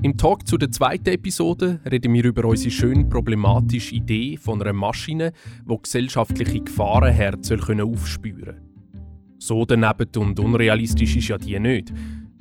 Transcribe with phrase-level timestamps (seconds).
[0.00, 4.72] Im Talk zu der zweiten Episode reden wir über unsere schön problematische Idee von einer
[4.72, 5.32] Maschine,
[5.68, 7.50] die gesellschaftliche Gefahrenherd
[7.80, 8.62] aufspüren soll.
[9.40, 11.92] So daneben und unrealistisch ist ja die nicht.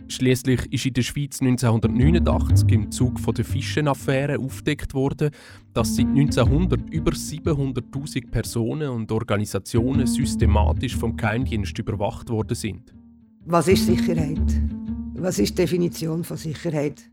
[0.08, 5.32] Schließlich ist in der Schweiz 1989 im Zug von der Fischenaffäre aufdeckt worden,
[5.74, 12.94] dass seit 1900 über 700.000 Personen und Organisationen systematisch vom Geheimdienst überwacht worden sind.
[13.46, 14.62] Was ist Sicherheit?
[15.16, 17.10] Was ist die Definition von Sicherheit?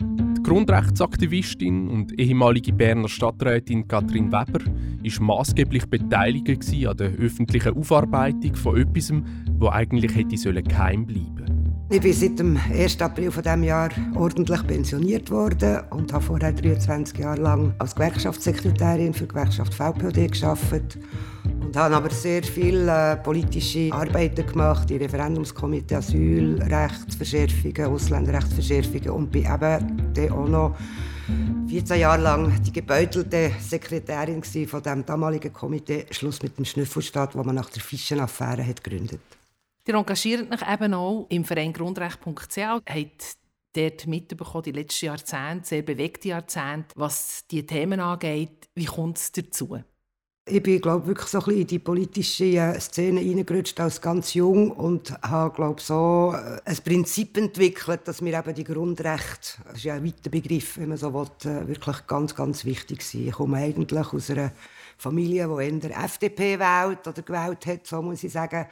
[0.00, 6.48] Die Grundrechtsaktivistin und ehemalige Berner Stadträtin Katrin Weber war maßgeblich beteiligt
[6.86, 9.12] an der öffentlichen Aufarbeitung von etwas,
[9.60, 11.61] das eigentlich hätte geheim bleiben sollen.
[11.90, 13.00] Ich bin seit dem 1.
[13.00, 19.24] April dieses Jahr ordentlich pensioniert worden und habe vorher 23 Jahre lang als Gewerkschaftssekretärin für
[19.24, 20.98] die Gewerkschaft VPOD gearbeitet
[21.60, 29.44] und habe aber sehr viele äh, politische Arbeiten gemacht, die Referendumskomitee Asylrechtsverschärfungen, Ausländerrechtsverschärfungen und bin
[29.44, 30.76] eben auch noch
[31.68, 37.42] 14 Jahre lang die gebeutelte Sekretärin von dem damaligen Komitee Schluss mit dem Schnüffelstaat, wo
[37.42, 39.20] man nach der Fischenaffäre hat gegründet.
[39.86, 43.36] Ihr engagiert euch eben auch im Verein Grundrecht.ch, habt
[43.74, 48.68] dort mitbekommen, die letzten Jahrzehnte, sehr bewegte Jahrzehnte, was diese Themen angeht.
[48.76, 49.78] Wie kommt es dazu?
[50.44, 54.34] Ich bin glaube wirklich so ein bisschen in die politische äh, Szene reingerutscht als ganz
[54.34, 59.76] jung und habe glaube so äh, ein Prinzip entwickelt, dass mir eben die Grundrechte, das
[59.76, 63.28] ist ja ein weiter Begriff, wenn man so will, äh, wirklich ganz, ganz wichtig sind.
[63.28, 64.52] Ich komme eigentlich aus einer
[64.98, 68.66] Familie, die in der FDP wählt oder gewählt hat, so muss ich sagen.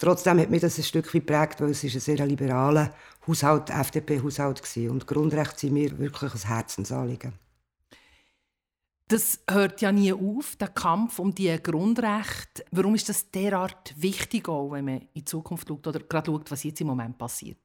[0.00, 2.94] Trotzdem hat mich das ein Stück weit geprägt, weil es ist ein sehr liberaler
[3.26, 4.90] Haushalt, FDP-Haushalt war.
[4.90, 7.34] Und Grundrechte sind mir wirklich ein Herzensanliegen.
[9.08, 12.64] Das hört ja nie auf, der Kampf um die Grundrechte.
[12.70, 16.62] Warum ist das derart wichtig, auch, wenn man in Zukunft schaut oder gerade schaut, was
[16.62, 17.58] jetzt im Moment passiert?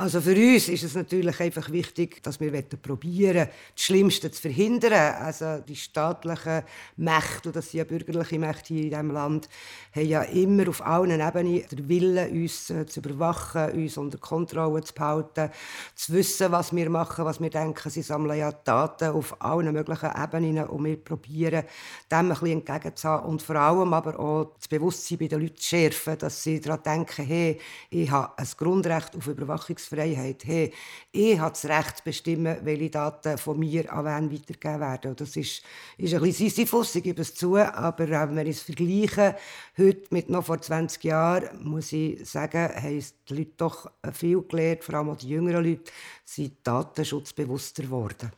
[0.00, 4.94] Also für uns ist es natürlich einfach wichtig, dass wir probieren, das Schlimmste zu verhindern.
[5.16, 6.62] Also die staatlichen
[6.96, 9.50] Mächte, und das sind ja bürgerliche Mächte hier in diesem Land,
[9.94, 14.82] haben ja immer auf allen Ebenen den Willen, uns äh, zu überwachen, uns unter Kontrolle
[14.82, 15.50] zu behalten,
[15.94, 17.90] zu wissen, was wir machen, was wir denken.
[17.90, 21.64] Sie sammeln ja Daten auf allen möglichen Ebenen und wir probieren,
[22.10, 25.68] dem ein bisschen entgegenzuhaben und vor allem aber auch das Bewusstsein bei den Leuten zu
[25.68, 27.58] schärfen, dass sie daran denken, hey,
[27.90, 30.44] ich habe ein Grundrecht auf Überwachungs Meinungsfreiheit.
[30.44, 30.72] Hey,
[31.12, 35.16] ich habe das Recht zu bestimmen, welche Daten von mir an wen weitergegeben werden.
[35.16, 35.62] das ist,
[35.98, 39.36] ist ein bisschen Sisyphus, ich gebe es zu, aber äh, wenn ich es vergleiche,
[39.76, 44.84] heute mit noch vor 20 Jahren, muss ich sagen, haben die Leute doch viel gelernt,
[44.84, 45.90] vor allem die jüngeren Leute,
[46.24, 48.30] sind datenschutzbewusster geworden.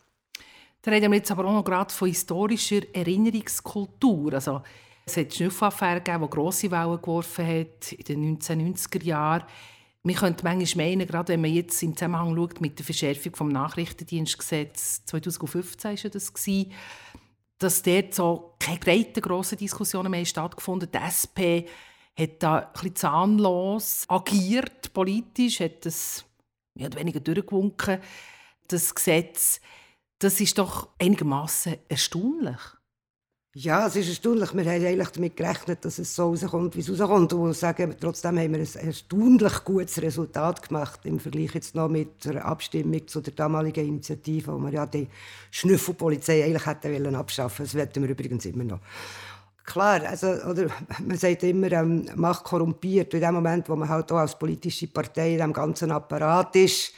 [0.81, 4.35] Da reden wir jetzt aber auch noch gerade von historischer Erinnerungskultur.
[4.35, 4.63] Also,
[5.05, 9.45] es hat die Schnüffelaffäre gegeben, die grosse Wellen geworfen hat in den 1990er Jahren.
[10.05, 13.41] Man könnte manchmal meinen, gerade wenn man jetzt im Zusammenhang schaut mit der Verschärfung des
[13.41, 16.33] Nachrichtendienstgesetzes 2015 war das,
[17.59, 21.71] dass dort so keine breiten, grossen Diskussionen mehr stattgefunden Die SP
[22.19, 26.25] hat da ein zahnlos agiert, politisch, hat das
[26.75, 28.01] mehr oder weniger durchgewunken,
[28.67, 29.61] das Gesetz.
[30.19, 32.59] Das ist doch einigermaßen erstaunlich.
[33.55, 34.55] Ja, es ist erstaunlich.
[34.55, 37.35] Wir haben eigentlich damit gerechnet, dass es so rauskommt, wie es rauskommt.
[37.35, 42.25] Und sagen, trotzdem haben wir ein erstaunlich gutes Resultat gemacht im Vergleich jetzt noch mit
[42.25, 45.07] der Abstimmung zu der damaligen Initiative, wo wir ja die
[45.51, 48.81] Schnüffelpolizei eigentlich hätten abschaffen Das werden wir übrigens immer noch.
[49.65, 50.67] Klar, also, oder,
[51.07, 53.15] man sagt immer, ähm, Macht korrumpiert.
[53.15, 56.93] In dem Moment, wo man halt auch als politische Partei in diesem ganzen Apparat ist,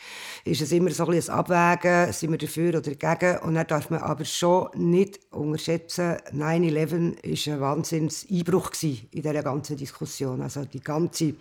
[0.45, 3.39] ist es immer so ein, ein Abwägen, sind wir dafür oder dagegen.
[3.41, 9.77] Und dann darf man aber schon nicht unterschätzen, 9-11 war ein Wahnsinns-Einbruch in dieser ganzen
[9.77, 10.41] Diskussion.
[10.41, 11.35] Also die ganze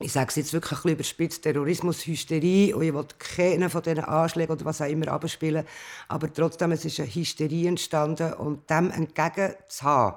[0.00, 3.80] ich sage es jetzt wirklich ein bisschen überspitzt, Terrorismus, Hysterie, und ich will keinen von
[3.80, 5.64] diesen Anschlägen oder was auch immer abspielen,
[6.08, 10.16] aber trotzdem, es ist eine Hysterie entstanden und dem entgegen zu haben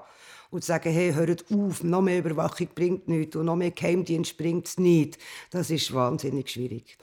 [0.50, 4.68] und sagen, hey, hört auf, noch mehr Überwachung bringt nichts und noch mehr Geheimdienst bringt
[4.68, 5.18] es nicht,
[5.52, 6.98] das ist wahnsinnig schwierig.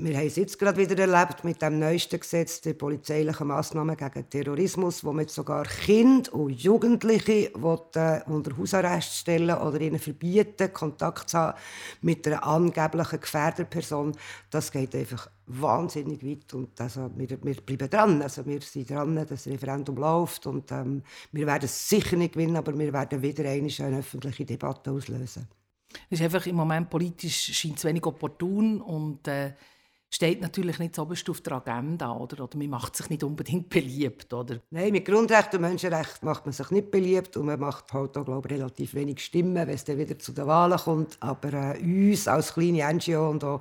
[0.00, 4.30] Wir haben es jetzt gerade wieder erlebt mit dem neuesten Gesetz der polizeilichen Massnahmen gegen
[4.30, 10.72] Terrorismus, wo man sogar Kinder und Jugendliche will, äh, unter Hausarrest stellen oder ihnen verbieten,
[10.72, 11.58] Kontakt zu haben
[12.00, 14.12] mit einer angeblichen Gefährderperson.
[14.50, 18.22] Das geht einfach wahnsinnig weit und also wir, wir bleiben dran.
[18.22, 21.02] Also wir sind dran, das Referendum läuft und ähm,
[21.32, 25.48] wir werden es sicher nicht gewinnen, aber wir werden wieder eine öffentliche Debatte auslösen.
[26.08, 29.54] Es ist einfach im Moment politisch scheint es wenig opportun und äh
[30.10, 32.44] steht natürlich nicht so auf der Agenda, oder?
[32.44, 34.60] Oder man macht sich nicht unbedingt beliebt, oder?
[34.70, 38.24] Nein, mit Grundrechten und Menschenrechten macht man sich nicht beliebt und man macht halt auch,
[38.24, 41.16] glaube ich, relativ wenig Stimmen, wenn es dann wieder zu den Wahlen kommt.
[41.20, 43.60] Aber äh, uns als kleine NGO und auch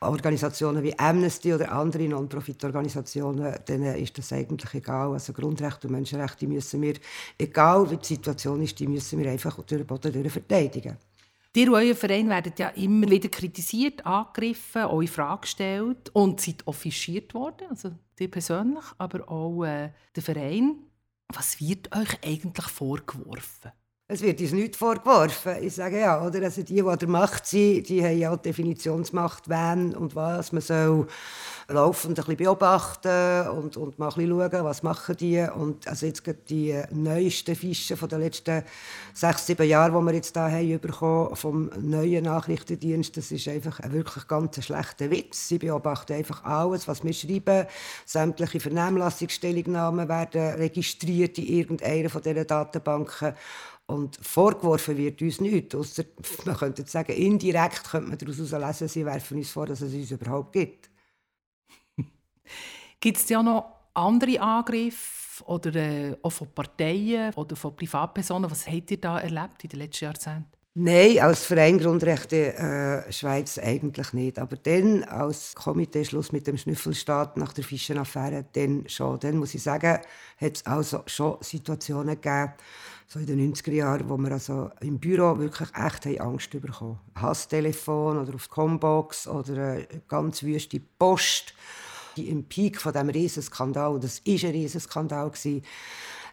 [0.00, 5.12] Organisationen wie Amnesty oder andere Non-Profit-Organisationen, denen ist das eigentlich egal.
[5.12, 6.94] Also Grundrechte und Menschenrechte müssen wir,
[7.38, 10.96] egal wie die Situation ist, die müssen wir einfach durch den Boden verteidigen.
[11.56, 16.40] Ihr und euer Verein werden ja immer wieder kritisiert, angegriffen, auch in Frage gestellt und
[16.40, 17.90] seid offiziert worden, also
[18.20, 20.84] ihr persönlich, aber auch äh, der Verein.
[21.32, 23.72] Was wird euch eigentlich vorgeworfen?
[24.10, 25.56] Es wird uns nichts vorgeworfen.
[25.60, 26.42] Ich sage ja, oder?
[26.42, 30.50] Also die, die an der Macht sind, die haben ja die Definitionsmacht, wann und was.
[30.50, 31.06] Man soll
[31.68, 35.46] laufend ein bisschen beobachten und, und mal ein bisschen schauen, was machen die.
[35.54, 38.62] Und also jetzt die neuesten Fischen von den letzten
[39.12, 43.92] sechs, sieben Jahren, die wir jetzt hier haben vom neuen Nachrichtendienst, das ist einfach ein
[43.92, 45.48] wirklich ganz schlechter Witz.
[45.48, 47.66] Sie beobachten einfach alles, was wir schreiben.
[48.06, 53.34] Sämtliche Vernehmlassungsstellungnahmen werden registriert in irgendeiner von diesen Datenbanken.
[53.90, 55.74] Und vorgeworfen wird uns nichts.
[55.74, 56.04] Ausser,
[56.44, 60.10] man könnte sagen, indirekt könnte man daraus lesen, sie werfen uns vor, dass es uns
[60.10, 60.90] überhaupt gibt.
[63.00, 63.64] gibt es ja noch
[63.94, 68.50] andere Angriffe oder äh, auch von Parteien oder von Privatpersonen?
[68.50, 70.57] Was habt ihr da erlebt in den letzten Jahrzehnten?
[70.80, 74.38] Nein, als Verein Grundrechte äh, Schweiz eigentlich nicht.
[74.38, 79.18] Aber dann, als Komitee Schluss mit dem Schnüffelstaat nach der Fischenaffäre, dann schon.
[79.18, 79.98] Dann muss ich sagen,
[80.40, 82.52] hat es also schon Situationen gegeben,
[83.08, 88.18] so in den 90er Jahren, wo wir also im Büro wirklich echt Angst bekommen Hasstelefon
[88.18, 91.54] oder auf die Combox oder eine ganz wüste Post.
[92.14, 95.32] Im Peak von diesem Riesenskandal, das war ein Riesenskandal,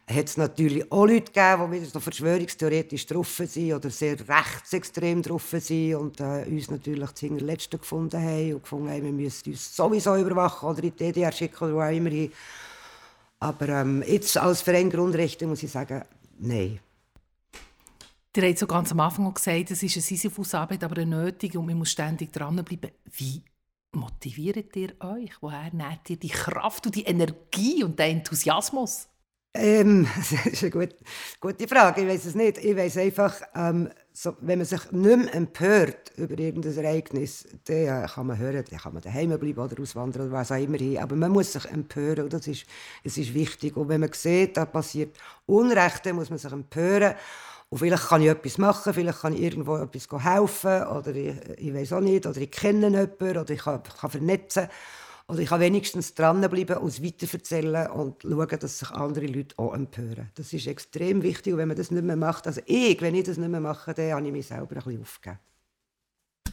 [0.08, 5.24] hat es natürlich auch Leute gegeben, die wieder so verschwörungstheoretisch drauf sind oder sehr rechtsextrem
[5.24, 9.52] drauf sind und äh, uns natürlich das Letzte gefunden haben und gefunden haben, wir müssen
[9.52, 12.32] uns sowieso überwachen oder in die DDR schicken oder wo auch immer hin.
[13.40, 16.04] Aber ähm, jetzt als Verein Grundrechte muss ich sagen,
[16.38, 16.80] nein.
[18.36, 21.66] Ihr habt so ganz am Anfang gesagt, es ist eine Sisyphus-Arbeit, aber eine nötige und
[21.66, 22.92] man muss ständig dranbleiben.
[23.12, 23.42] Wie
[23.94, 25.32] motiviert ihr euch?
[25.42, 29.08] Woher nehmt ihr die Kraft und die Energie und den Enthusiasmus?
[29.58, 30.96] Ähm, das ist eine gute,
[31.40, 32.02] gute Frage.
[32.02, 32.58] Ich weiß es nicht.
[32.58, 37.76] Ich weiß einfach, ähm, so, wenn man sich nicht mehr empört über irgendein Ereignis, dann
[37.76, 40.78] äh, kann man hören, dann kann man daheim bleiben oder auswandern oder was auch immer.
[40.78, 40.98] Hin.
[40.98, 42.66] Aber man muss sich empören und das ist,
[43.04, 43.78] es ist wichtig.
[43.78, 47.16] Und wenn man sieht, da passiert Unrecht, dann muss man sich empören.
[47.70, 51.74] Und vielleicht kann ich etwas machen, vielleicht kann ich irgendwo etwas helfen oder ich, ich
[51.74, 54.68] weiß auch nicht, oder ich kenne jemanden oder ich kann, kann vernetzen.
[55.28, 59.74] Oder ich kann wenigstens dranbleiben und es weiterverzählen und schauen, dass sich andere Leute auch
[59.74, 60.30] empören.
[60.36, 61.54] Das ist extrem wichtig.
[61.54, 63.94] Und wenn man das nicht mehr macht, also ich, wenn ich das nicht mehr mache,
[63.96, 65.40] dann habe ich mich selber ein bisschen aufgegeben.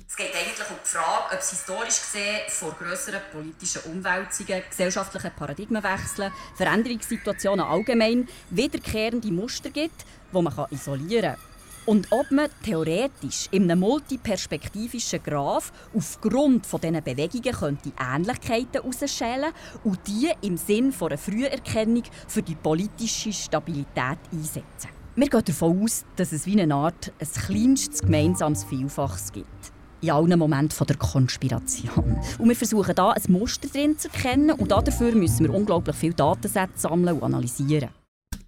[0.09, 5.31] Es geht eigentlich um die Frage, ob es historisch gesehen vor grösseren politischen Umwälzungen, gesellschaftlichen
[5.35, 11.52] Paradigmenwechseln, Veränderungssituationen allgemein wiederkehrende Muster gibt, die man isolieren kann.
[11.85, 19.53] Und ob man theoretisch in einem multiperspektivischen Graph aufgrund von diesen Bewegungen könnte Ähnlichkeiten herausschälen
[19.83, 24.91] und die im Sinn einer Früherkennung für die politische Stabilität einsetzen.
[25.17, 30.11] Wir gehen davon aus, dass es wie eine Art ein kleinstes gemeinsames Vielfaches gibt in
[30.11, 32.19] allen Momenten der Konspiration.
[32.39, 36.15] Und wir versuchen da ein Muster drin zu erkennen und dafür müssen wir unglaublich viele
[36.15, 37.91] Datensätze sammeln und analysieren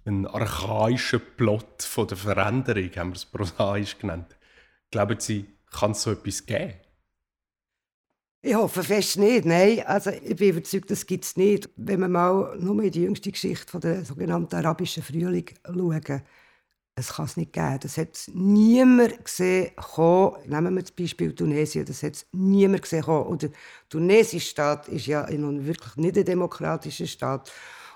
[0.05, 4.37] einen archaischen Plot von der Veränderung, haben wir es prosaisch genannt.
[4.91, 6.75] Glauben Sie, kann es so etwas geben?
[8.41, 9.81] Ich hoffe fest nicht, nein.
[9.87, 11.67] Also ich bin überzeugt, das gibt es nicht.
[11.77, 16.21] Wenn wir mal nur in die jüngste Geschichte von der sogenannten arabischen Frühling schauen,
[16.97, 17.79] es kann es nicht geben.
[17.81, 20.37] Das hat niemand gesehen kommen.
[20.47, 21.85] Nehmen wir das Beispiel Tunesien.
[21.85, 23.03] Das hat niemand gesehen.
[23.03, 23.49] Und der
[23.89, 27.51] tunesische Staat ist ja nun wirklich nicht ein demokratischer Staat.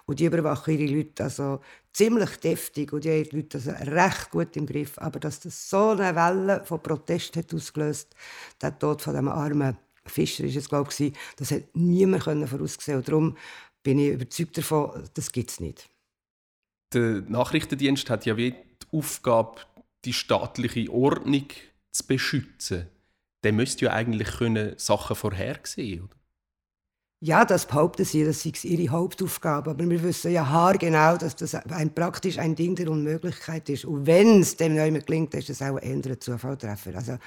[0.06, 1.62] Und die überwachen ihre Leute also
[1.94, 4.98] ziemlich deftig und die Leute also recht gut im Griff.
[4.98, 8.16] Aber dass das so eine Welle von Protest hat ausgelöst
[8.62, 13.08] der Tod von dem armen Fischer ist es, glaube ich, das hat niemand voraussehen Und
[13.08, 13.38] darum
[13.84, 15.88] bin ich überzeugt davon, das gibt es nicht.
[16.94, 18.56] Der Nachrichtendienst hat ja die
[18.92, 19.62] Aufgabe,
[20.06, 21.46] die staatliche Ordnung
[21.92, 22.88] zu beschützen.
[23.44, 26.19] Der müsste ja eigentlich können Sachen vorhersehen, oder?
[27.22, 29.72] Ja, das behaupten sie, das sei ihre Hauptaufgabe.
[29.72, 33.84] Aber wir wissen ja haargenau, dass das ein, praktisch ein Ding der Unmöglichkeit ist.
[33.84, 36.96] Und wenn es dem nicht mehr gelingt, ist es auch ein anderer Zufalltreffer.
[36.96, 37.18] Also,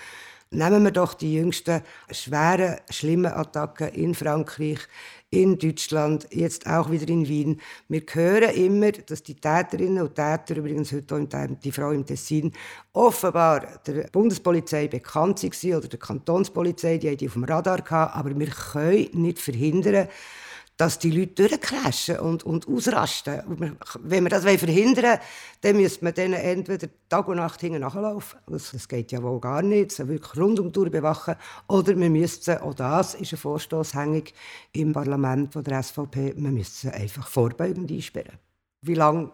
[0.54, 1.80] Nehmen wir doch die jüngsten
[2.10, 4.80] schweren, schlimmen Attacken in Frankreich,
[5.32, 7.60] in Deutschland, jetzt auch wieder in Wien.
[7.88, 12.52] Wir hören immer, dass die Täterinnen und Täter, übrigens heute auch die Frau im Tessin,
[12.92, 18.18] offenbar der Bundespolizei bekannt waren oder der Kantonspolizei, die die auf dem Radar hatten.
[18.18, 20.06] Aber wir können nicht verhindern,
[20.76, 23.42] dass die Leute durchcrashen und, und ausrasten.
[24.00, 25.18] Wenn wir das verhindern wollen,
[25.60, 28.40] dann müsste man denen entweder Tag und Nacht hinten nachlaufen.
[28.46, 29.92] Das, das geht ja wohl gar nicht.
[29.92, 31.36] Sie wirklich rund um die Uhr bewachen.
[31.68, 34.34] Oder wir müssten, auch das ist ein Vorstoß hängig
[34.72, 38.38] im Parlament von der SVP, wir müssten einfach vorbeugend einsperren.
[38.80, 39.30] Wie lange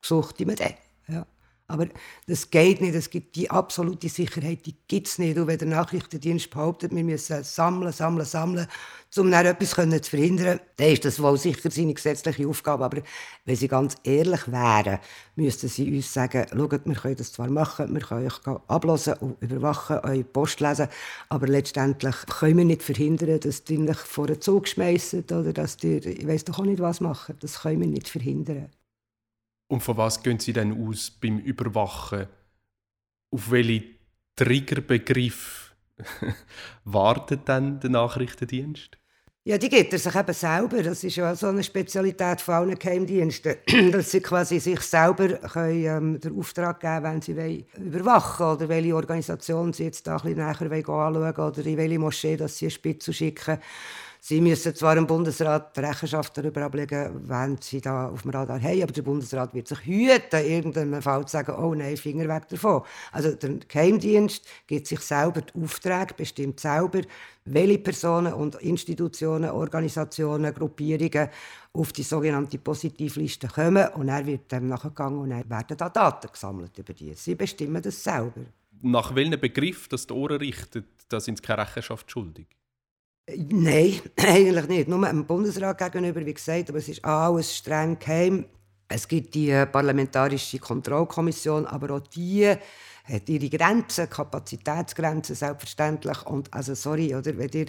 [0.00, 0.74] sucht man den?
[1.08, 1.26] Ja.
[1.70, 1.86] Aber
[2.26, 2.94] das geht nicht.
[2.94, 5.36] Es gibt die absolute Sicherheit, die gibt es nicht.
[5.36, 8.66] Und wenn der Nachrichtendienst behauptet, wir müssen sammeln, sammeln, sammeln,
[9.18, 12.86] um dann etwas zu verhindern, dann ist das wohl sicher seine gesetzliche Aufgabe.
[12.86, 13.02] Aber
[13.44, 14.98] wenn sie ganz ehrlich wären,
[15.36, 19.42] müssten sie uns sagen, schaut, wir können das zwar machen, wir können euch ablösen und
[19.42, 20.88] überwachen, eure Post lesen,
[21.28, 25.76] aber letztendlich können wir nicht verhindern, dass ihr euch vor einen Zug schmeißen oder dass
[25.84, 27.36] ihr, ich weiß doch auch nicht, was machen.
[27.40, 28.70] Das können wir nicht verhindern.
[29.68, 32.26] Und von was gehen Sie denn aus beim Überwachen?
[33.30, 33.84] Auf welche
[34.36, 35.74] Triggerbegriff
[36.84, 38.98] wartet dann der Nachrichtendienst?
[39.48, 40.82] Ja, die gibt er sich eben selber.
[40.82, 43.56] Das ist ja so eine Spezialität von allen Geheimdiensten,
[43.92, 48.68] dass sie quasi sich selber können, ähm, den Auftrag geben wenn sie wollen, überwachen oder
[48.68, 52.58] welche Organisation sie jetzt da ein bisschen näher anschauen wollen oder in welche Moschee dass
[52.58, 53.58] sie Spitze schicken.
[54.20, 58.82] Sie müssen zwar dem Bundesrat Rechenschaft darüber ablegen, wenn sie da auf dem Radar haben,
[58.82, 62.82] aber der Bundesrat wird sich hüten, irgendeinem Fall zu sagen, oh nein, Finger weg davon.
[63.12, 67.02] Also der Geheimdienst gibt sich selber die Aufträge, bestimmt selber,
[67.44, 71.28] welche Personen und Institutionen, Organisationen, Gruppierungen
[71.72, 76.28] auf die sogenannte Positivliste kommen und er wird dem nachgegangen und dann werden da Daten
[76.32, 77.14] gesammelt über die.
[77.14, 78.40] Sie bestimmen das selber.
[78.82, 82.46] Nach welchem Begriff das die Ohren richtet, da sind sie keine Rechenschaft schuldig?
[83.36, 84.88] Nein, eigentlich nicht.
[84.88, 88.46] Nur dem Bundesrat gegenüber, wie gesagt, aber es ist alles streng geheim.
[88.88, 92.54] Es gibt die äh, Parlamentarische Kontrollkommission, aber auch die
[93.08, 96.24] hat ihre Grenzen, Kapazitätsgrenzen selbstverständlich.
[96.26, 97.66] Und also sorry, oder, wenn ihr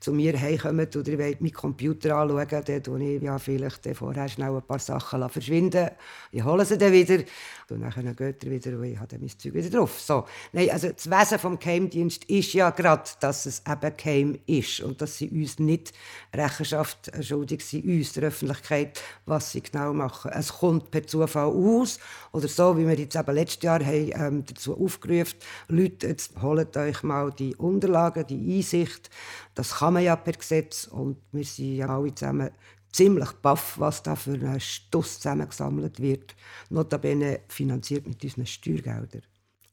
[0.00, 4.28] zu mir heimkommt oder ihr wollt meinen Computer anschauen, dann tue ich ja vielleicht vorher
[4.28, 5.90] schnell ein paar Sachen verschwinden.
[6.32, 7.22] Ich hole sie dann wieder
[7.70, 10.00] und dann geht er wieder und ich habe dann mein Zeug wieder drauf.
[10.00, 10.24] So.
[10.52, 15.00] Nein, also das Wesen des Geheimdienstes ist ja gerade, dass es eben geheim ist und
[15.00, 15.92] dass sie uns nicht
[16.34, 20.32] Rechenschaft schuldig sind, uns, der Öffentlichkeit, was sie genau machen.
[20.34, 21.98] Es kommt per Zufall aus
[22.32, 26.76] oder so, wie wir jetzt eben letztes Jahr haben, ähm, dazu aufgerufen, Leute, jetzt holt
[26.76, 29.10] euch mal die Unterlagen, die Einsicht.
[29.54, 32.50] Das kann man ja per Gesetz und wir sind ja alle zusammen
[32.92, 36.34] ziemlich baff, was da für ein Stuss zusammengesammelt wird.
[36.70, 39.22] Notabene finanziert mit unseren Steuergeldern.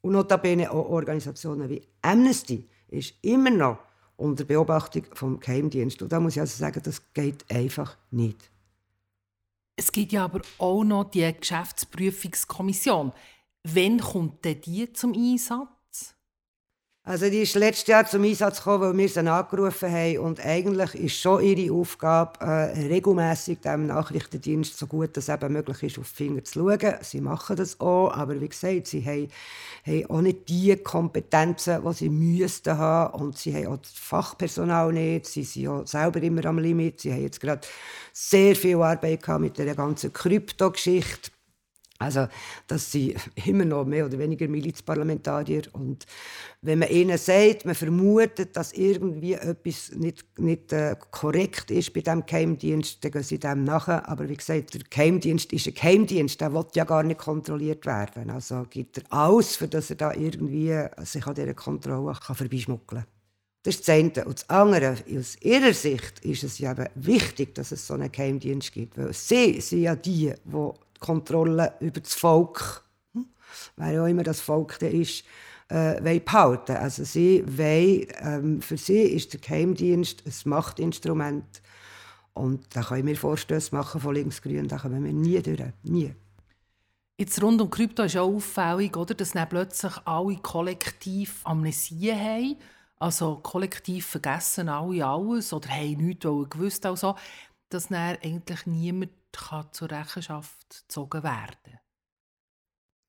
[0.00, 3.78] Und notabene auch Organisationen wie Amnesty ist immer noch
[4.16, 6.02] unter Beobachtung vom Geheimdienst.
[6.02, 8.50] Und da muss ich also sagen, das geht einfach nicht.
[9.76, 13.12] Es gibt ja aber auch noch die Geschäftsprüfungskommission.
[13.64, 15.68] Wann kommt denn die zum Einsatz?
[17.08, 20.18] Also die ist letztes Jahr zum Einsatz gekommen, weil wir sie angerufen haben.
[20.18, 25.82] Und eigentlich ist schon ihre Aufgabe, äh, regelmäßig dem Nachrichtendienst so gut es eben möglich
[25.84, 26.96] ist, auf die Finger zu schauen.
[27.00, 29.30] Sie machen das auch, aber wie gesagt, sie haben,
[29.86, 33.18] haben auch nicht die Kompetenzen, die sie müssten haben.
[33.18, 35.24] Und sie haben auch das Fachpersonal nicht.
[35.28, 37.00] Sie sind ja selber immer am Limit.
[37.00, 37.66] Sie haben jetzt gerade
[38.12, 41.30] sehr viel Arbeit gehabt mit der ganzen Krypto-Geschichte
[42.00, 42.28] also,
[42.68, 45.62] das sind immer noch mehr oder weniger Milizparlamentarier.
[45.72, 46.06] Und
[46.62, 52.00] wenn man ihnen sagt, man vermutet, dass irgendwie etwas nicht, nicht äh, korrekt ist bei
[52.00, 54.08] diesem Geheimdienst, dann gehen sie dem nachher.
[54.08, 58.30] Aber wie gesagt, der Geheimdienst ist ein Geheimdienst, der will ja gar nicht kontrolliert werden.
[58.30, 63.02] Also gibt er alles, für dass er da irgendwie sich an dieser Kontrolle kann vorbeischmuggeln
[63.02, 63.12] kann.
[63.64, 64.24] Das ist das eine.
[64.24, 68.72] Und das andere, aus ihrer Sicht ist es ja wichtig, dass es so einen Geheimdienst
[68.72, 68.96] gibt.
[68.96, 73.26] Weil sie sind ja die, die Kontrolle über das Volk, hm,
[73.76, 75.24] wer auch immer das Volk ist,
[75.68, 81.62] äh, behalten Also sie wollen, ähm, für sie ist der Geheimdienst ein Machtinstrument.
[82.34, 85.60] Und da können wir Vorstöße machen von links-grün, da kommen wir nie durch.
[85.82, 86.14] Nie.
[87.20, 92.56] Jetzt rund um Krypto ist auch auffällig, oder, dass dann plötzlich alle kollektiv Amnesie haben.
[93.00, 96.86] Also kollektiv vergessen alle alles oder haben nichts gewusst.
[96.86, 97.16] Also,
[97.70, 101.80] dass dann eigentlich niemand kann zur Rechenschaft gezogen werden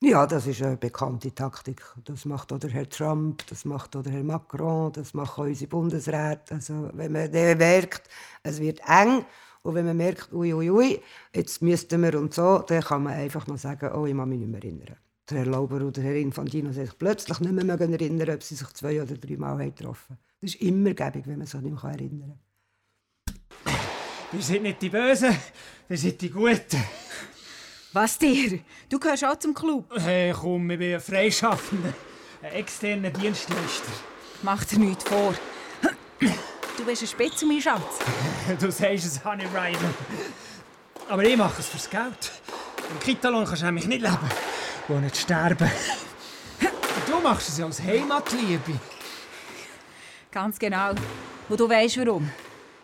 [0.01, 1.81] ja, das ist eine bekannte Taktik.
[2.05, 5.69] Das macht auch der Herr Trump, das macht auch der Herr Macron, das machen unsere
[5.69, 6.55] Bundesräte.
[6.55, 8.03] Also, wenn man merkt,
[8.41, 9.25] es wird eng
[9.61, 11.01] und wenn man merkt, ui, ui, ui,
[11.35, 14.39] jetzt müssten wir und so, dann kann man einfach mal sagen, oh, ich kann mich
[14.39, 14.95] nicht mehr erinnern.
[15.29, 19.01] der Herr Lauber oder Herr Infantino sich plötzlich nicht mehr erinnern ob sie sich zwei
[19.01, 20.23] oder drei Mal getroffen haben.
[20.39, 22.48] Das ist immer gäbig, wenn man sich nicht mehr erinnern kann.
[24.31, 25.35] Wir sind nicht die Bösen,
[25.87, 26.83] wir sind die Guten.
[27.93, 28.59] Was dir?
[28.87, 29.91] Du gehörst auch zum Club.
[29.99, 31.91] Hey, komm, ich bin ein Freischaffender,
[32.43, 33.91] ein externer Dienstleister.
[34.43, 35.33] Mach dir nichts vor.
[36.77, 37.97] Du bist ein Spitz, mein Schatz.
[38.59, 39.93] Du sagst es, Honey Ryder.
[41.09, 42.31] Aber ich mache es fürs Geld.
[42.91, 44.29] Im Kitalon kannst du nämlich nicht leben
[44.89, 45.71] und nicht sterben.
[47.07, 48.79] Du machst es ja aus Heimatliebe.
[50.31, 50.91] Ganz genau.
[51.49, 52.29] Und du weißt warum.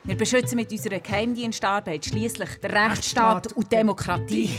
[0.05, 4.51] Wir beschützen mit unserer Geheimdienstarbeit schließlich den Rechtsstaat und Demokratie.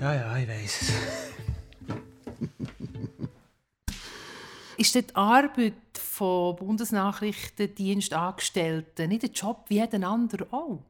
[0.00, 0.92] Ja, ja, ich weiß es.
[4.76, 10.84] Ist die Arbeit von Bundesnachrichtendienstangestellten nicht ein Job wie jeden anderen auch?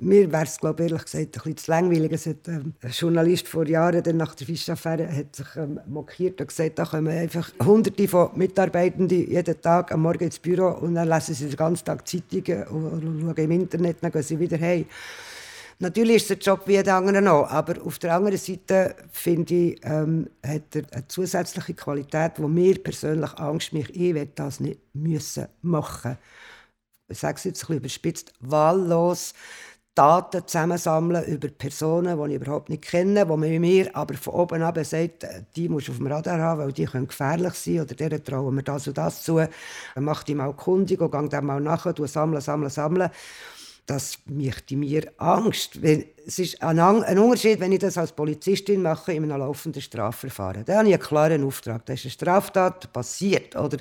[0.00, 2.12] Mir wäre es, glaube ehrlich gesagt, ein bisschen zu langweilig.
[2.12, 6.40] Es hat, ähm, ein Journalist vor Jahren, dann nach der Fischaffäre, hat sich ähm, mokiert
[6.40, 10.94] und gesagt, da kommen einfach Hunderte von Mitarbeitenden jeden Tag am Morgen ins Büro und
[10.94, 14.58] dann lesen sie den ganzen Tag Zeitungen und schauen im Internet, dann gehen sie wieder
[14.58, 14.86] heim.
[15.82, 19.80] Natürlich ist ein Job wie der anderen auch, aber auf der anderen Seite finde ich,
[19.82, 24.80] ähm, hat er eine zusätzliche Qualität, wo mir persönlich Angst mich, ich will das nicht
[24.94, 26.18] müssen machen.
[27.08, 29.34] Ich sage es jetzt ein bisschen überspitzt, wahllos
[29.94, 34.62] Daten zusammensammeln über Personen, die ich überhaupt nicht kenne, wo man mir aber von oben
[34.62, 38.24] ab sagt, die muss auf dem Radar haben, weil die können gefährlich sein oder denen
[38.24, 39.36] trauen wir das und das zu.
[39.36, 43.10] Dann macht die mal kundig und geht dann mal nachher, sammeln, sammeln, sammeln
[43.86, 45.82] das macht mir Angst.
[45.82, 49.82] Wenn, es ist ein, ein, Unterschied, wenn ich das als Polizistin mache in einem laufenden
[49.82, 50.64] Strafverfahren.
[50.64, 51.86] Da habe ich einen klaren Auftrag.
[51.86, 53.78] Da ist eine Straftat passiert oder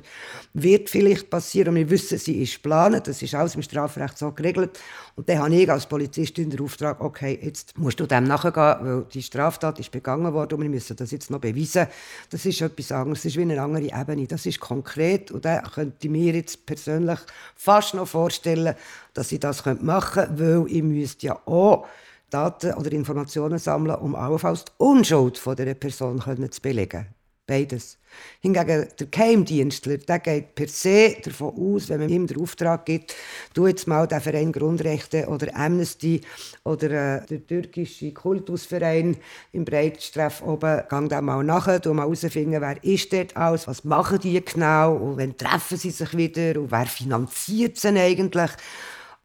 [0.54, 3.08] wird vielleicht passieren und wir wissen, sie ist geplant.
[3.08, 4.80] Das ist alles im Strafrecht so geregelt.
[5.16, 9.06] Und dann habe ich als Polizistin den Auftrag, okay, jetzt musst du dem nachgehen, weil
[9.14, 11.88] die Straftat ist begangen worden und wir müssen das jetzt noch beweisen.
[12.30, 13.20] Das ist etwas anderes.
[13.20, 14.28] Das ist wie eine andere Ebene.
[14.28, 17.20] Das ist konkret und da könnte ich mir jetzt persönlich
[17.56, 18.76] fast noch vorstellen,
[19.14, 21.86] dass ich das machen könnte, weil ich müsste ja auch
[22.32, 27.08] Daten oder Informationen sammeln, um allenfalls die Unschuld von dieser Person zu belegen.
[27.52, 27.98] Beides.
[28.40, 33.14] Hingegen der Geheimdienstler, der geht per se davon aus, wenn man ihm den Auftrag gibt,
[33.54, 36.22] du jetzt mal den Verein Grundrechte oder Amnesty
[36.64, 39.18] oder äh, der türkische Kultusverein
[39.52, 43.84] im Breitstreff oben, gang da mal nach, du mal herausfinden, wer ist dort alles, was
[43.84, 48.52] machen die genau und wann treffen sie sich wieder und wer finanziert sie eigentlich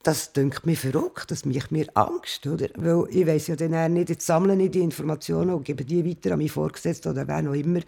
[0.03, 2.69] das dünkt mir verrückt, das macht mir Angst, oder?
[2.77, 6.33] Weil ich weiß ja dann nicht, jetzt sammle ich die Informationen und gebe die weiter
[6.33, 7.81] an meinen Vorgesetzten oder wer noch immer.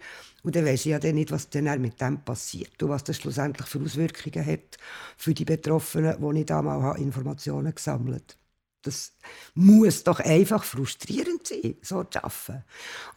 [0.43, 3.17] Und dann weiß ich ja dann nicht, was dann mit dem passiert und was das
[3.17, 4.77] schlussendlich für Auswirkungen hat
[5.17, 8.39] für die Betroffenen, wo ich da mal Informationen gesammelt habe.
[8.81, 9.11] Das
[9.55, 12.63] muss doch einfach frustrierend sein, so zu arbeiten.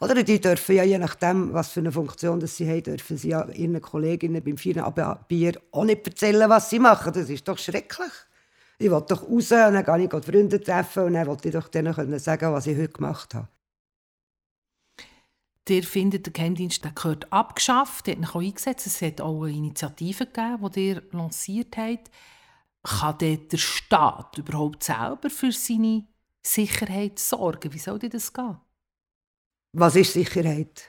[0.00, 3.28] Oder die dürfen ja, je nachdem, was für eine Funktion das sie haben, dürfen sie
[3.28, 7.12] ja ihren Kolleginnen beim Feierabendbier auch nicht erzählen, was sie machen.
[7.12, 8.10] Das ist doch schrecklich.
[8.82, 11.68] Ich will doch raus und dann gehe ich Freunde treffen und dann wollte ich doch
[11.68, 13.48] denen können sagen, was ich heute gemacht habe.
[15.68, 18.88] Ihr findet, der Geheimdienst der gehört abgeschafft, ihr habt auch eingesetzt.
[18.88, 22.10] Es hat auch eine Initiative gegeben, die ihr lanciert habt.
[22.82, 26.04] Kann der Staat überhaupt selber für seine
[26.42, 27.72] Sicherheit sorgen?
[27.72, 28.56] Wie soll das gehen?
[29.74, 30.82] Was ist Sicherheit?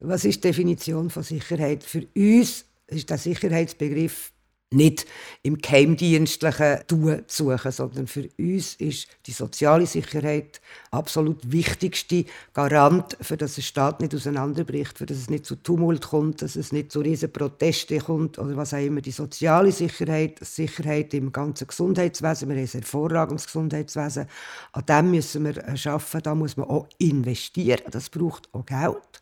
[0.00, 1.84] Was ist die Definition von Sicherheit?
[1.84, 4.32] Für uns ist der Sicherheitsbegriff
[4.72, 5.04] nicht
[5.42, 10.60] im geheimdienstlichen Tun suchen, sondern für uns ist die soziale Sicherheit
[10.92, 16.06] absolut wichtigste Garant, für dass der Staat nicht auseinanderbricht, für dass es nicht zu Tumult
[16.06, 19.00] kommt, dass es nicht zu riesen Protesten kommt oder was auch immer.
[19.00, 24.26] Die soziale Sicherheit, Sicherheit im ganzen Gesundheitswesen, wir haben ein hervorragendes Gesundheitswesen,
[24.72, 29.20] an dem müssen wir arbeiten, da muss man auch investieren, das braucht auch Geld.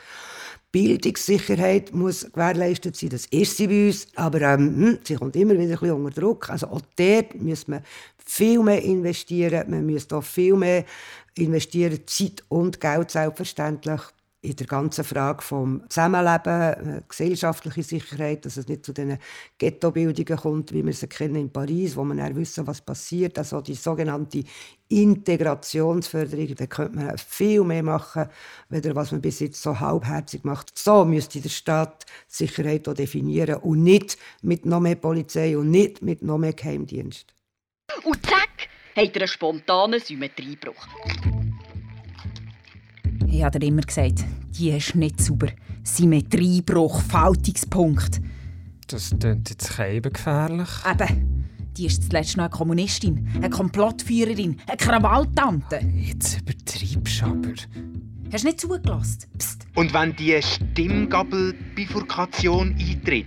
[0.70, 5.54] Bildungssicherheit muss gewährleistet sein, das ist sie bei uns, aber ähm, hm, sie kommt immer
[5.54, 6.50] wieder ein bisschen unter Druck.
[6.50, 7.82] Also auch dort muss man
[8.24, 10.84] viel mehr investieren, man muss auch viel mehr
[11.34, 14.00] investieren, Zeit und Geld selbstverständlich
[14.40, 19.18] in der ganzen Frage vom Zusammenleben, äh, gesellschaftliche Sicherheit, dass es nicht zu den
[19.58, 23.36] Ghettobildungen kommt, wie wir sie kennen in Paris, wo man wissen, was passiert.
[23.36, 24.44] Also die sogenannte
[24.88, 28.26] Integrationsförderung, da könnte man viel mehr machen,
[28.68, 30.78] weder was man bis jetzt so halbherzig macht.
[30.78, 36.00] So müsste der Staat Sicherheit auch definieren und nicht mit noch mehr Polizei und nicht
[36.00, 37.34] mit noch mehr Geheimdienst.
[38.04, 40.86] Und zack, hat er einen spontanen Symmetriebruch.
[43.30, 44.24] Ich habe dir immer gesagt,
[44.58, 45.48] die ist nicht sauber.
[45.84, 48.20] Symmetriebruch, Faltungspunkt.
[48.86, 50.68] Das klingt jetzt kein gefährlich.
[50.90, 51.44] Eben.
[51.76, 55.80] Die ist zuletzt noch eine Kommunistin, eine Komplottführerin, eine Krawalltante.
[55.94, 57.52] Jetzt übertreibst du aber.
[58.32, 59.18] Hast du nicht zugelassen?
[59.36, 59.66] Psst.
[59.76, 63.26] Und wenn die Stimmgabelbifurkation eintritt,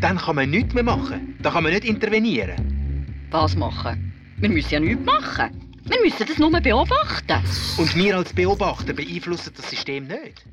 [0.00, 1.34] dann kann man nichts mehr machen.
[1.42, 3.06] Da kann man nicht intervenieren.
[3.30, 4.12] Was machen?
[4.38, 5.50] Wir müssen ja nichts machen.
[5.90, 7.42] Wir müssen das nur beobachten.
[7.76, 10.44] Und wir als Beobachter beeinflussen das System nicht.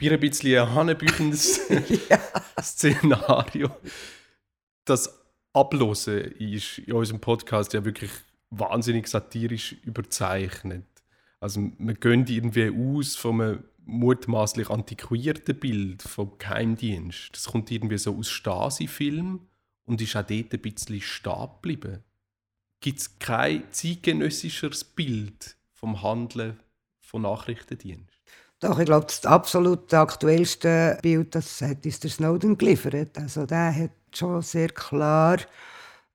[0.00, 1.62] Bei ein bisschen ein hanebüchendes
[2.60, 3.70] Szenario.
[4.84, 5.12] Das
[5.52, 8.12] Ablosen ist in unserem Podcast ja wirklich
[8.50, 10.86] wahnsinnig satirisch überzeichnet.
[11.40, 17.30] Also wir gehen irgendwie aus von einem mutmaßlich antiquierten Bild vom Geheimdienst.
[17.32, 19.40] Das kommt irgendwie so aus Stasi-Filmen
[19.86, 22.04] und ist auch dort ein bisschen stehen geblieben.
[22.86, 26.60] Gibt es kein zeitgenössischeres Bild vom Handeln
[27.00, 28.06] von Nachrichtendiensten?
[28.60, 33.18] Doch, ich glaube, das absolut aktuellste Bild, das hat uns der Snowden geliefert.
[33.18, 35.38] Also der hat schon sehr klar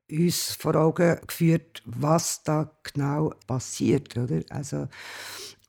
[0.10, 4.16] uns vor Augen geführt, was da genau passiert.
[4.16, 4.40] Oder?
[4.50, 4.88] Also,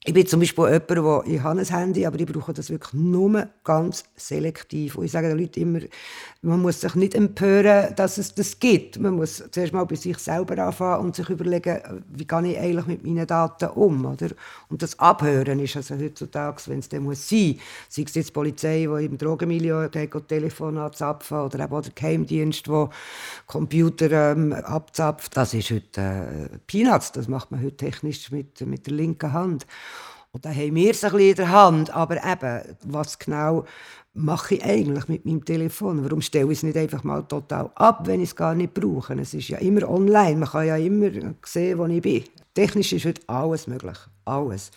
[0.04, 2.92] ich bin zum Beispiel jemand, der, ich habe ein Handy, aber ich brauche das wirklich
[2.92, 4.96] nur ganz selektiv.
[4.96, 5.78] Und ich sage den Leuten immer,
[6.42, 8.98] man muss sich nicht empören, dass es das gibt.
[8.98, 12.86] Man muss zuerst mal bei sich selber anfangen und sich überlegen, wie gehe ich eigentlich
[12.86, 14.04] mit meinen Daten um.
[14.04, 14.30] Oder?
[14.68, 18.32] Und das Abhören ist also heutzutage, wenn es dann muss sein, sei es jetzt die
[18.32, 22.90] Polizei, die im Drogenmilieu geht, Telefon anzapfen oder eben auch der Geheimdienst, der
[23.46, 27.12] Computer ähm, abzapft, das ist heute äh, Peanuts.
[27.12, 29.64] Das macht man heute technisch mit, mit der linken Hand.
[30.34, 31.90] Und da haben wir es ein bisschen in der Hand.
[31.90, 33.66] Aber eben, was genau
[34.14, 36.02] mache ich eigentlich mit meinem Telefon?
[36.02, 39.12] Warum stelle ich es nicht einfach mal total ab, wenn ich es gar nicht brauche?
[39.20, 40.36] Es ist ja immer online.
[40.36, 41.10] Man kann ja immer
[41.44, 42.24] sehen, wo ich bin.
[42.54, 43.98] Technisch ist heute alles möglich.
[44.24, 44.70] Alles.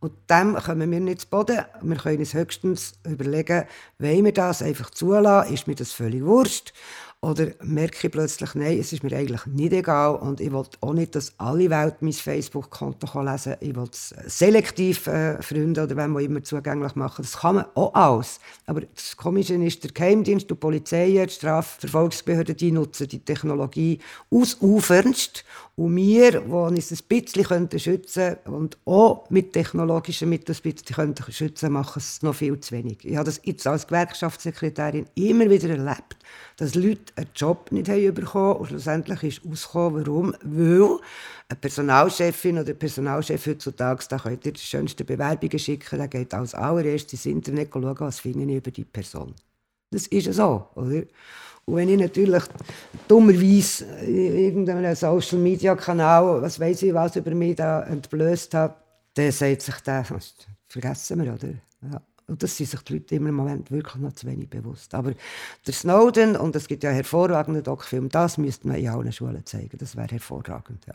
[0.00, 1.60] Und dem kommen wir nicht zu Boden.
[1.82, 3.64] Wir können uns höchstens überlegen,
[3.98, 5.54] wollen wir das einfach zulassen?
[5.54, 6.74] Ist mir das völlig wurscht?
[7.22, 10.94] Oder merke ich plötzlich, nein, es ist mir eigentlich nicht egal und ich will auch
[10.94, 13.68] nicht, dass alle Welt mein Facebook-Konto lesen kann.
[13.68, 17.20] Ich will es selektiv äh, Freunde oder wem auch immer zugänglich machen.
[17.20, 18.40] Das kann man auch alles.
[18.64, 23.98] Aber das Komische ist, der Geheimdienst, die Polizei, die Strafverfolgungsbehörden, die nutzen die Technologie
[24.30, 25.44] ausufernst.
[25.80, 31.32] Und wir, die uns ein bisschen schützen können und auch mit technologischen Mitteln ein bisschen
[31.32, 32.98] schützen können, machen es noch viel zu wenig.
[33.02, 36.16] Ich habe das jetzt als Gewerkschaftssekretärin immer wieder erlebt
[36.60, 40.34] dass Leute einen Job nicht haben bekommen und schlussendlich ist herausgekommen, warum.
[40.42, 40.98] Weil
[41.48, 46.54] eine Personalchefin oder Personalchef heutzutage, da könnt ihr die schönsten Bewerbungen schicken, der geht als
[46.54, 49.34] allererstes ins Internet schauen, was ich über die Person.
[49.90, 51.02] Das ist so, oder?
[51.70, 52.42] Und wenn ich natürlich
[53.06, 58.74] dummerweise in irgendeinem Social-Media-Kanal, was weiß ich, was über mich da entblößt habe,
[59.14, 60.04] dann sagt sich der,
[60.68, 61.48] vergessen wir, oder?
[61.90, 62.02] Ja.
[62.26, 64.94] Und das sind sich die Leute im Moment wirklich noch zu wenig bewusst.
[64.94, 65.12] Aber
[65.66, 69.76] der Snowden, und es gibt ja hervorragende Doc-Filme, das müsste man in allen Schulen zeigen.
[69.78, 70.94] Das wäre hervorragend, ja.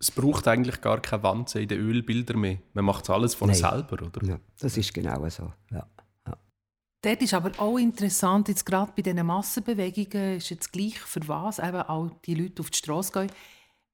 [0.00, 2.58] Es braucht eigentlich gar keine Wanze in den Ölbildern mehr.
[2.72, 3.56] Man macht es alles von Nein.
[3.56, 4.26] selber, oder?
[4.26, 5.86] Ja, das ist genau so, ja.
[7.00, 11.60] Dort ist aber auch interessant, jetzt gerade bei diesen Massenbewegungen ist jetzt gleich für was
[11.60, 13.30] eben auch die Leute auf die Straße gehen.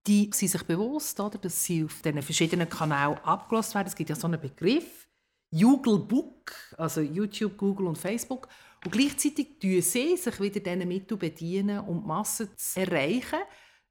[0.06, 3.88] Die sind sich bewusst, oder, dass sie auf diesen verschiedenen Kanälen abgelost werden.
[3.88, 5.06] Es gibt ja so einen Begriff,
[5.50, 8.48] Jugelbook, also YouTube, Google und Facebook.
[8.84, 13.40] Und gleichzeitig tun sie sich wieder diesen Mitteln bedienen, um die Masse zu erreichen.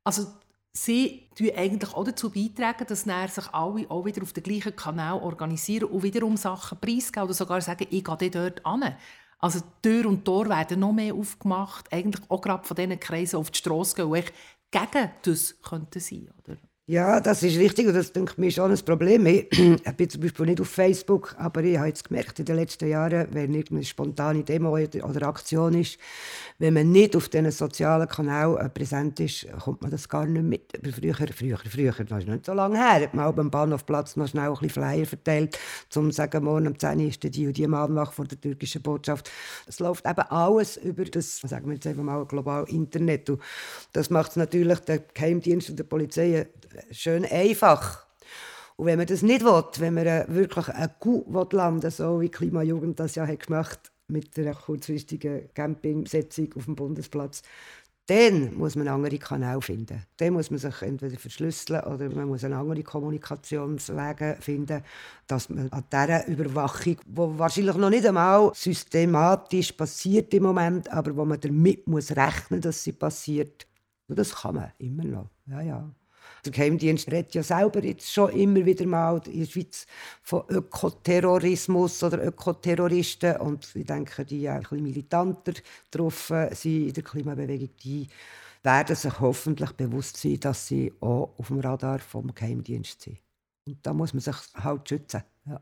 [0.04, 0.40] Also
[0.76, 5.22] sie tun eigentlich auch dazu beitragen, dass sich alle auch wieder auf den gleichen Kanal
[5.22, 8.96] organisieren und wiederum Sachen preisgeben oder sogar sagen, ich gehe dort an.
[9.40, 13.52] Also Tür und Tor werden noch mehr aufgemacht, eigentlich auch gerade von diesen Kreisen auf
[13.52, 16.58] die Straße gehen, die gegen das könnten sein, oder?
[16.86, 19.26] Ja, das ist richtig und das denke mir schon ein Problem.
[19.86, 22.90] Ich bin zum Beispiel nicht auf Facebook, aber ich habe jetzt gemerkt in den letzten
[22.90, 25.98] Jahren, wenn irgendeine spontane Demo oder Aktion ist,
[26.60, 30.74] wenn man nicht auf diesen sozialen Kanälen präsent ist, kommt man das gar nicht mit.
[30.94, 34.50] Früher, früher, früher, das ist nicht so lange her, hat man am Bahnhofplatz noch schnell
[34.50, 35.58] ein bisschen Flyer verteilt,
[35.96, 38.82] um zu sagen, morgen um 10 Uhr ist die und die Mahnwache vor der türkischen
[38.82, 39.32] Botschaft.
[39.68, 43.30] Es läuft eben alles über das, sagen wir jetzt einfach mal, global Internet.
[43.30, 43.42] Und
[43.94, 46.48] das macht es natürlich der Geheimdienst und der Polizei
[46.92, 48.06] schön einfach.
[48.76, 52.30] Und wenn man das nicht will, wenn man wirklich ein Coup landen will, so wie
[52.30, 57.44] Klimajugend das ja hat gemacht mit der kurzfristigen Campingsetzung auf dem Bundesplatz,
[58.08, 60.04] dann muss man andere Kanäle finden.
[60.18, 64.84] Dann muss man sich entweder verschlüsseln oder man muss eine andere Kommunikationswege finden,
[65.28, 71.16] dass man an dieser Überwachung, die wahrscheinlich noch nicht einmal systematisch passiert im Moment, aber
[71.16, 73.66] wo man damit muss rechnen, dass sie passiert,
[74.10, 75.30] das kann man immer noch.
[75.46, 75.90] Ja, ja.
[76.46, 79.88] Der Geheimdienst redet ja selber jetzt schon immer wieder mal in der Schweiz
[80.22, 83.38] von Ökoterrorismus oder Ökoterroristen.
[83.38, 85.54] Und ich denke, die ein bisschen militanter
[85.90, 88.08] getroffen sind in der Klimabewegung, die
[88.62, 93.20] werden sich hoffentlich bewusst sein, dass sie auch auf dem Radar vom Geheimdienst sind.
[93.66, 95.24] Und da muss man sich halt schützen.
[95.46, 95.62] Ja.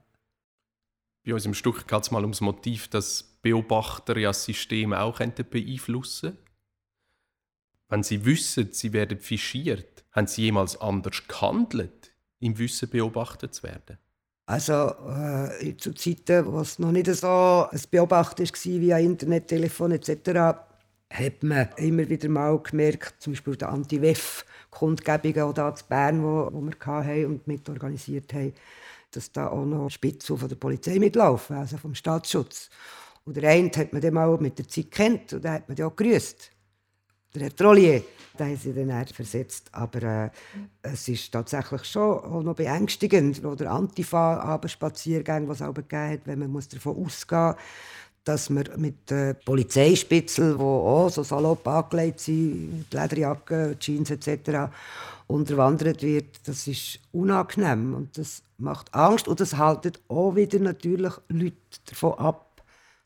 [1.23, 6.31] Bei unserem Stück geht es mal ums Motiv, dass Beobachter ja das System auch beeinflussen
[6.31, 6.50] können.
[7.91, 13.63] Wenn sie wissen, sie werden fischiert, haben sie jemals anders gehandelt, im Wissen beobachtet zu
[13.63, 13.97] werden?
[14.45, 19.91] Also äh, zu Zeiten, wo es noch nicht so ein Beobachten war, via Internet, Telefon
[19.91, 20.07] etc.,
[21.09, 26.61] hat man immer wieder mal gemerkt, zum Beispiel die Anti-WEF-Kundgebungen hier in Bern, wo, wo
[26.61, 28.53] wir hatten und mitorganisiert haben,
[29.11, 32.69] dass da auch noch Spitzel von der Polizei mitlaufen, also vom Staatsschutz.
[33.25, 35.75] Und der eine hat man dann mal mit der Zeit kennt und den hat man
[35.75, 36.51] dann auch gegrüßt.
[37.33, 38.03] Der Herr Trollier,
[38.37, 39.69] den haben sie dann versetzt.
[39.71, 40.29] Aber äh,
[40.81, 43.43] es ist tatsächlich schon auch noch beängstigend.
[43.43, 47.55] Oder Antifa-Spaziergänge, die es auch gegeben hat, wenn man muss davon ausgehen muss,
[48.23, 54.71] dass man mit äh, Polizeispitzeln, die auch so salopp angelegt sind, mit Lederjacken, Jeans etc.,
[55.27, 61.13] unterwandert wird, das ist unangenehm und das macht Angst und das haltet auch wieder natürlich
[61.29, 62.50] Leute davon ab,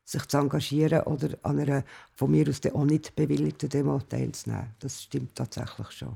[0.06, 4.76] sich zu engagieren oder an einer von mir aus auch nicht bewilligten Demo teilzunehmen.
[4.80, 6.16] Das stimmt tatsächlich schon.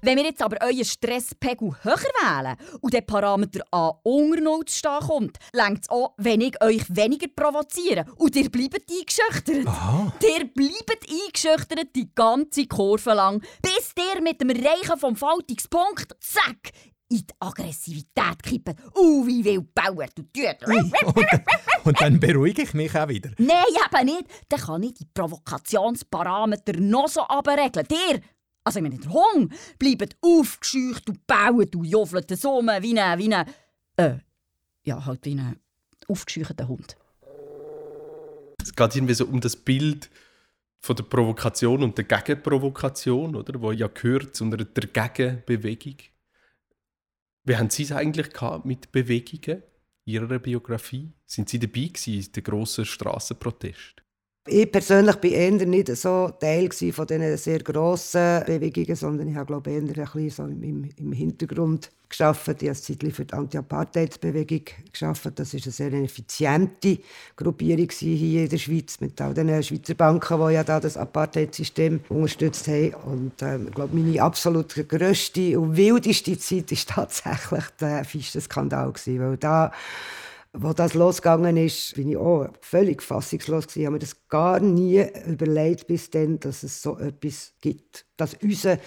[0.00, 4.78] Wenn wir jetzt aber euren Stresspegel höher wählen und der Parameter A unter 0 zu
[4.78, 8.04] stehen kommt, längt es auch, wenn ich euch weniger provoziere.
[8.16, 9.66] Und ihr bleibt eingeschüchtert.
[9.66, 10.12] Aha.
[10.22, 16.70] Ihr bleibt eingeschüchtert die ganze Kurve lang, bis ihr mit dem Erreichen vom Faltungspunkt, zack,
[17.10, 18.74] in die Aggressivität kippen.
[18.94, 20.66] Uh, wie will Bauer, du Tüte.
[20.66, 20.94] und,
[21.84, 23.30] und dann beruhige ich mich auch wieder.
[23.38, 24.26] Nein, eben nicht.
[24.48, 27.86] Dann kann ich die Provokationsparameter noch so abregeln.
[27.90, 28.20] Ihr
[28.68, 33.34] also, ich meine, der Hund bleibt aufgescheucht und baut und joffelt so wie ein, wie
[33.34, 33.46] ein,
[33.96, 34.18] äh,
[34.84, 35.58] ja, halt wie ein
[36.06, 36.98] aufgescheuchter Hund.
[38.62, 40.10] Es geht irgendwie so um das Bild
[40.80, 43.58] von der Provokation und der Gegenprovokation, oder?
[43.58, 45.96] Wo ja gehört zu einer der Gegenbewegung.
[47.48, 48.28] Wie haben Sie es eigentlich
[48.64, 49.62] mit Bewegungen
[50.04, 51.14] Ihrer Biografie?
[51.24, 54.02] Sind Sie dabei gewesen, den grossen Strassenprotest?
[54.50, 59.46] Ich persönlich war eher nicht so Teil von diesen sehr grossen Bewegungen, sondern ich habe
[59.46, 62.62] glaube eher ein bisschen so im, im Hintergrund geschafft.
[62.62, 65.30] Ich habe Zeit für die Anti-Apartheid-Bewegung geschafft.
[65.34, 66.98] Das war eine sehr effiziente
[67.36, 72.00] Gruppierung hier in der Schweiz mit all den Schweizer Banken, die ja da das Apartheid-System
[72.08, 72.94] unterstützt haben.
[73.04, 79.36] Und ähm, ich glaube, meine absolut grösste und wildeste Zeit war tatsächlich der Fischenskandal, weil
[79.36, 79.72] da
[80.54, 83.76] wo das losgegangen ist, bin ich auch völlig fassungslos.
[83.76, 88.34] Ich habe mir das gar nie überlegt bis dann, dass es so etwas gibt, dass
[88.42, 88.78] unser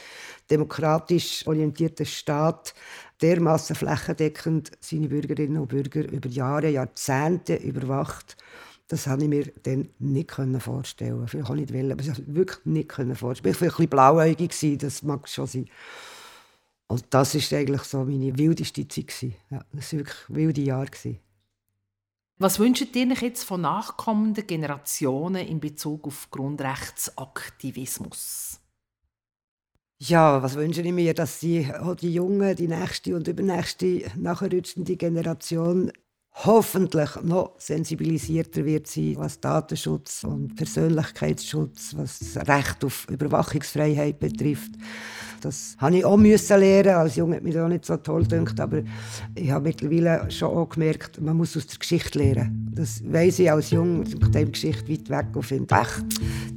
[0.50, 2.74] demokratisch orientierter Staat
[3.22, 8.38] dermaßen flächendeckend seine Bürgerinnen und Bürger über Jahre, Jahrzehnte überwacht.
[8.88, 11.28] Das konnte ich mir dann nicht vorstellen.
[11.28, 13.56] Vielleicht auch nicht wollen, aber ich wirklich nicht vorstellen.
[13.56, 15.70] Ich war ein bisschen blauäugig, das mag schon sein.
[16.88, 19.14] Und das war eigentlich so meine wildeste Zeit.
[19.50, 20.90] Ja, das waren wirklich wilde Jahre.
[22.42, 28.60] Was wünscht ihr euch jetzt von nachkommenden Generationen in Bezug auf Grundrechtsaktivismus?
[30.00, 35.92] Ja, was wünsche ich mir, dass die, die junge, die nächste und übernächste nachrückende Generation
[36.34, 44.72] hoffentlich noch sensibilisierter wird sein, was Datenschutz und Persönlichkeitsschutz, was das Recht auf Überwachungsfreiheit betrifft.
[45.42, 46.96] Das habe ich auch müssen lernen.
[46.96, 48.84] Als Junge hat mich das auch nicht so toll gedacht, aber
[49.36, 52.72] ich habe mittlerweile schon auch gemerkt, man muss aus der Geschichte lernen.
[52.74, 56.02] Das weiß ich als Junge, ich die Geschichte weit weg und finde, ach,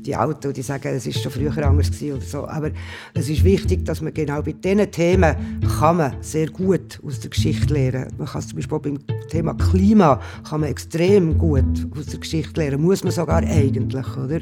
[0.04, 2.48] die Alten, die sagen, es ist schon früher anders gewesen oder so.
[2.48, 2.70] Aber
[3.14, 5.34] es ist wichtig, dass man genau bei diesen Themen
[5.78, 8.12] kann man sehr gut aus der Geschichte lernen.
[8.18, 12.82] Man kann zum Beispiel beim Thema Klima kann man extrem gut aus der Geschichte lernen.
[12.82, 14.40] Muss man sogar eigentlich, oder?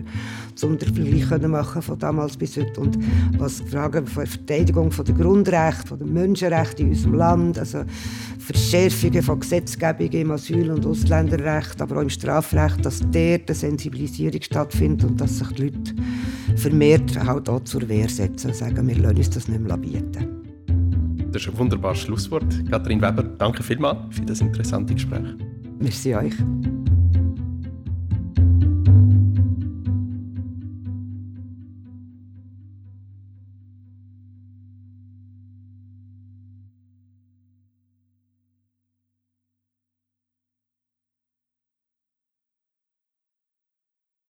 [0.62, 2.80] Um den Vergleich machen von damals bis heute.
[2.80, 2.98] Und
[3.38, 7.84] was Fragen von Verteidigung der Grundrechte, der Menschenrechte in unserem Land, also
[8.38, 14.42] Verschärfungen von Gesetzgebung im Asyl- und Ausländerrecht, aber auch im Strafrecht, dass dort eine Sensibilisierung
[14.42, 15.94] stattfindet und dass sich die Leute
[16.56, 20.42] vermehrt halt auch zur Wehr setzen und sagen, wir lassen uns das nicht mehr bieten.
[21.32, 22.70] Das ist ein wunderbares Schlusswort.
[22.70, 25.34] Kathrin Weber, danke vielmals für das interessante Gespräch.
[25.78, 26.34] Merci euch.